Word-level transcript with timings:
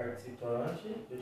participante. 0.00 1.18